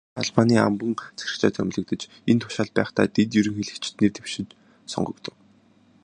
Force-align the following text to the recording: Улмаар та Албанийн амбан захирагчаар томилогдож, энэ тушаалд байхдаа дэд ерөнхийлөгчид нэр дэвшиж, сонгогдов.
Улмаар 0.03 0.19
та 0.21 0.21
Албанийн 0.25 0.65
амбан 0.67 0.91
захирагчаар 1.19 1.53
томилогдож, 1.57 2.01
энэ 2.29 2.41
тушаалд 2.43 2.73
байхдаа 2.77 3.07
дэд 3.15 3.29
ерөнхийлөгчид 3.39 3.95
нэр 3.99 4.11
дэвшиж, 4.15 4.47
сонгогдов. 4.93 5.33